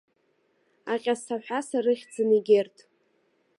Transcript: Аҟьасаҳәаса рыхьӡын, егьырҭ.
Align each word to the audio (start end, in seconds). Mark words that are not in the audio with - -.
Аҟьасаҳәаса 0.93 1.77
рыхьӡын, 1.85 2.29
егьырҭ. 2.37 2.77